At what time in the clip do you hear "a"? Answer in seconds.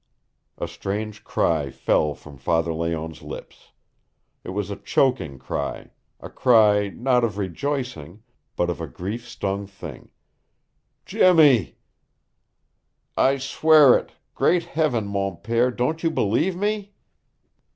0.57-0.67, 4.71-4.75, 6.19-6.27, 8.81-8.87